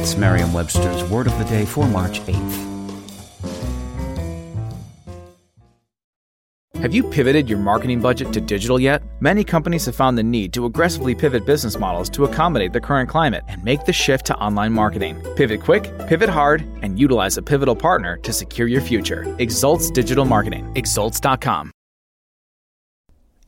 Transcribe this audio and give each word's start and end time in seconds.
It's 0.00 0.16
Merriam 0.16 0.52
Webster's 0.52 1.02
Word 1.10 1.26
of 1.26 1.36
the 1.38 1.44
Day 1.46 1.64
for 1.64 1.84
March 1.88 2.20
8th. 2.20 2.64
Have 6.80 6.94
you 6.94 7.02
pivoted 7.02 7.48
your 7.50 7.58
marketing 7.58 8.00
budget 8.00 8.32
to 8.32 8.40
digital 8.40 8.78
yet? 8.78 9.02
Many 9.18 9.42
companies 9.42 9.86
have 9.86 9.96
found 9.96 10.16
the 10.16 10.22
need 10.22 10.52
to 10.52 10.66
aggressively 10.66 11.16
pivot 11.16 11.44
business 11.44 11.76
models 11.76 12.08
to 12.10 12.24
accommodate 12.24 12.72
the 12.72 12.80
current 12.80 13.10
climate 13.10 13.42
and 13.48 13.62
make 13.64 13.84
the 13.86 13.92
shift 13.92 14.24
to 14.26 14.36
online 14.36 14.72
marketing. 14.72 15.20
Pivot 15.34 15.62
quick, 15.62 15.90
pivot 16.06 16.28
hard, 16.28 16.60
and 16.82 16.96
utilize 16.96 17.36
a 17.36 17.42
pivotal 17.42 17.74
partner 17.74 18.18
to 18.18 18.32
secure 18.32 18.68
your 18.68 18.80
future. 18.80 19.34
Exults 19.40 19.90
Digital 19.90 20.24
Marketing. 20.24 20.72
Exults.com. 20.76 21.72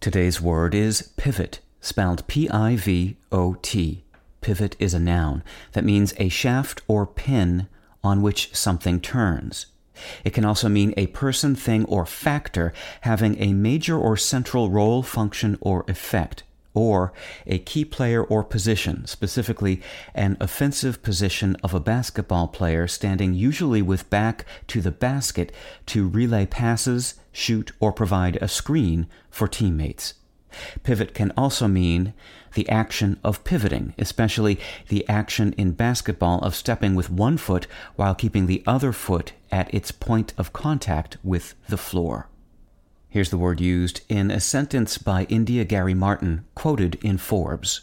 Today's 0.00 0.40
word 0.40 0.74
is 0.74 1.12
pivot, 1.16 1.60
spelled 1.80 2.26
P 2.26 2.50
I 2.50 2.74
V 2.74 3.16
O 3.30 3.54
T. 3.62 4.02
Pivot 4.40 4.76
is 4.78 4.94
a 4.94 4.98
noun 4.98 5.42
that 5.72 5.84
means 5.84 6.14
a 6.16 6.28
shaft 6.28 6.82
or 6.88 7.06
pin 7.06 7.68
on 8.02 8.22
which 8.22 8.54
something 8.54 9.00
turns. 9.00 9.66
It 10.24 10.30
can 10.30 10.44
also 10.44 10.68
mean 10.68 10.94
a 10.96 11.08
person, 11.08 11.54
thing, 11.54 11.84
or 11.84 12.06
factor 12.06 12.72
having 13.02 13.40
a 13.40 13.52
major 13.52 13.98
or 13.98 14.16
central 14.16 14.70
role, 14.70 15.02
function, 15.02 15.58
or 15.60 15.84
effect, 15.88 16.42
or 16.72 17.12
a 17.46 17.58
key 17.58 17.84
player 17.84 18.22
or 18.22 18.42
position, 18.42 19.06
specifically 19.06 19.82
an 20.14 20.36
offensive 20.40 21.02
position 21.02 21.56
of 21.62 21.74
a 21.74 21.80
basketball 21.80 22.48
player 22.48 22.86
standing 22.86 23.34
usually 23.34 23.82
with 23.82 24.08
back 24.08 24.46
to 24.68 24.80
the 24.80 24.90
basket 24.90 25.52
to 25.86 26.08
relay 26.08 26.46
passes, 26.46 27.14
shoot, 27.32 27.72
or 27.80 27.92
provide 27.92 28.36
a 28.36 28.48
screen 28.48 29.06
for 29.30 29.48
teammates. 29.48 30.14
Pivot 30.82 31.14
can 31.14 31.32
also 31.36 31.68
mean 31.68 32.14
the 32.54 32.68
action 32.68 33.18
of 33.22 33.44
pivoting, 33.44 33.94
especially 33.98 34.58
the 34.88 35.08
action 35.08 35.52
in 35.54 35.72
basketball 35.72 36.40
of 36.40 36.54
stepping 36.54 36.94
with 36.94 37.10
one 37.10 37.36
foot 37.36 37.66
while 37.96 38.14
keeping 38.14 38.46
the 38.46 38.62
other 38.66 38.92
foot 38.92 39.32
at 39.52 39.72
its 39.72 39.90
point 39.90 40.32
of 40.36 40.52
contact 40.52 41.16
with 41.22 41.54
the 41.68 41.76
floor. 41.76 42.28
Here's 43.08 43.30
the 43.30 43.38
word 43.38 43.60
used 43.60 44.02
in 44.08 44.30
a 44.30 44.38
sentence 44.38 44.96
by 44.96 45.24
India 45.24 45.64
Gary 45.64 45.94
Martin, 45.94 46.44
quoted 46.54 46.96
in 47.02 47.18
Forbes. 47.18 47.82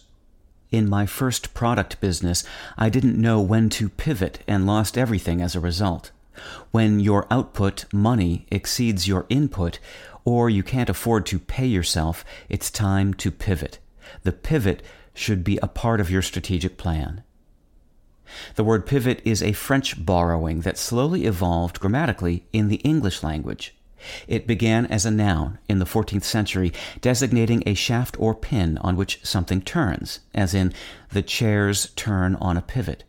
In 0.71 0.89
my 0.89 1.05
first 1.05 1.53
product 1.53 1.99
business, 2.01 2.43
I 2.77 2.89
didn't 2.89 3.19
know 3.19 3.41
when 3.41 3.69
to 3.71 3.89
pivot 3.89 4.39
and 4.47 4.65
lost 4.65 4.97
everything 4.97 5.41
as 5.41 5.55
a 5.55 5.59
result. 5.61 6.11
When 6.71 6.99
your 6.99 7.25
output, 7.31 7.85
money, 7.93 8.45
exceeds 8.51 9.07
your 9.07 9.25
input, 9.29 9.79
or 10.27 10.49
you 10.49 10.61
can't 10.61 10.89
afford 10.89 11.25
to 11.25 11.39
pay 11.39 11.65
yourself, 11.65 12.25
it's 12.49 12.69
time 12.69 13.13
to 13.13 13.31
pivot. 13.31 13.79
The 14.23 14.33
pivot 14.33 14.83
should 15.13 15.41
be 15.41 15.57
a 15.63 15.69
part 15.69 16.01
of 16.01 16.11
your 16.11 16.21
strategic 16.21 16.75
plan. 16.75 17.23
The 18.55 18.65
word 18.65 18.85
pivot 18.85 19.21
is 19.23 19.41
a 19.41 19.53
French 19.53 20.05
borrowing 20.05 20.61
that 20.61 20.77
slowly 20.77 21.23
evolved 21.23 21.79
grammatically 21.79 22.45
in 22.51 22.67
the 22.67 22.81
English 22.83 23.23
language. 23.23 23.73
It 24.27 24.45
began 24.45 24.85
as 24.87 25.05
a 25.05 25.11
noun 25.11 25.59
in 25.69 25.79
the 25.79 25.85
14th 25.85 26.25
century, 26.25 26.73
designating 26.99 27.63
a 27.65 27.73
shaft 27.73 28.17
or 28.19 28.35
pin 28.35 28.77
on 28.79 28.97
which 28.97 29.21
something 29.23 29.61
turns, 29.61 30.19
as 30.35 30.53
in, 30.53 30.73
the 31.09 31.21
chairs 31.21 31.93
turn 31.95 32.35
on 32.35 32.57
a 32.57 32.61
pivot. 32.61 33.05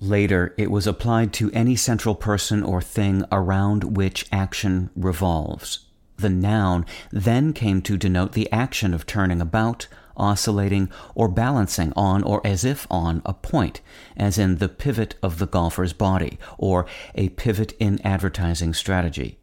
Later, 0.00 0.54
it 0.56 0.70
was 0.70 0.86
applied 0.86 1.34
to 1.34 1.52
any 1.52 1.76
central 1.76 2.14
person 2.14 2.62
or 2.62 2.80
thing 2.80 3.22
around 3.30 3.84
which 3.98 4.24
action 4.32 4.88
revolves. 4.96 5.80
The 6.16 6.30
noun 6.30 6.86
then 7.10 7.52
came 7.52 7.82
to 7.82 7.96
denote 7.96 8.32
the 8.32 8.50
action 8.52 8.94
of 8.94 9.06
turning 9.06 9.40
about, 9.40 9.88
oscillating, 10.16 10.90
or 11.14 11.28
balancing 11.28 11.92
on 11.96 12.22
or 12.22 12.40
as 12.46 12.64
if 12.64 12.86
on 12.90 13.20
a 13.24 13.34
point, 13.34 13.80
as 14.16 14.38
in 14.38 14.58
the 14.58 14.68
pivot 14.68 15.16
of 15.22 15.38
the 15.38 15.46
golfer's 15.46 15.92
body, 15.92 16.38
or 16.56 16.86
a 17.14 17.30
pivot 17.30 17.72
in 17.80 18.00
advertising 18.06 18.72
strategy. 18.74 19.38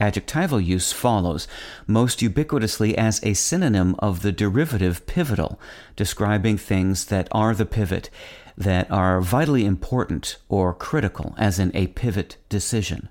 Adjectival 0.00 0.60
use 0.60 0.92
follows, 0.92 1.48
most 1.86 2.20
ubiquitously 2.20 2.94
as 2.94 3.20
a 3.24 3.34
synonym 3.34 3.96
of 3.98 4.22
the 4.22 4.30
derivative 4.30 5.06
pivotal, 5.06 5.60
describing 5.96 6.56
things 6.56 7.06
that 7.06 7.28
are 7.32 7.52
the 7.52 7.66
pivot, 7.66 8.08
that 8.56 8.90
are 8.90 9.20
vitally 9.20 9.64
important 9.64 10.36
or 10.48 10.72
critical, 10.72 11.34
as 11.36 11.58
in 11.58 11.72
a 11.74 11.88
pivot 11.88 12.36
decision. 12.48 13.08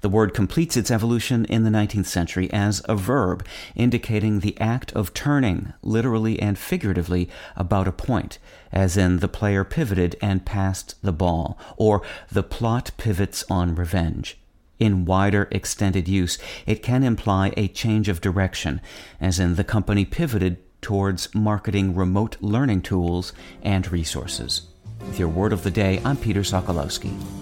The 0.00 0.08
word 0.08 0.34
completes 0.34 0.76
its 0.76 0.90
evolution 0.90 1.44
in 1.46 1.64
the 1.64 1.70
19th 1.70 2.06
century 2.06 2.52
as 2.52 2.82
a 2.88 2.96
verb, 2.96 3.44
indicating 3.74 4.40
the 4.40 4.58
act 4.60 4.92
of 4.92 5.14
turning, 5.14 5.72
literally 5.82 6.40
and 6.40 6.58
figuratively, 6.58 7.28
about 7.56 7.88
a 7.88 7.92
point, 7.92 8.38
as 8.70 8.96
in 8.96 9.18
the 9.18 9.28
player 9.28 9.64
pivoted 9.64 10.16
and 10.20 10.46
passed 10.46 10.94
the 11.02 11.12
ball, 11.12 11.58
or 11.76 12.02
the 12.30 12.42
plot 12.42 12.90
pivots 12.96 13.44
on 13.50 13.74
revenge. 13.74 14.38
In 14.78 15.04
wider 15.04 15.48
extended 15.52 16.08
use, 16.08 16.38
it 16.66 16.82
can 16.82 17.02
imply 17.04 17.52
a 17.56 17.68
change 17.68 18.08
of 18.08 18.20
direction, 18.20 18.80
as 19.20 19.38
in 19.38 19.54
the 19.54 19.64
company 19.64 20.04
pivoted 20.04 20.58
towards 20.80 21.32
marketing 21.34 21.94
remote 21.94 22.36
learning 22.40 22.82
tools 22.82 23.32
and 23.62 23.90
resources. 23.92 24.62
With 25.06 25.18
your 25.18 25.28
word 25.28 25.52
of 25.52 25.62
the 25.62 25.70
day, 25.70 26.00
I'm 26.04 26.16
Peter 26.16 26.40
Sokolowski. 26.40 27.41